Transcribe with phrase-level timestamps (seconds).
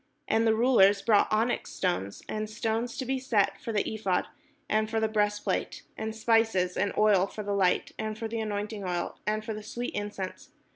[0.27, 4.25] And the rulers brought onyx stones, and stones to be set, for the ephod,
[4.67, 8.83] and for the breastplate; and spice, and oil for the light, and for the anointing
[8.83, 10.49] oil, and for the sweet incense.